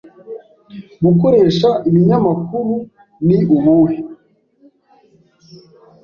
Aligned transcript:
Gukoresha 1.05 1.69
ibinyamakuru 1.87 2.75
ni 3.27 3.37
ubuhe? 3.55 3.97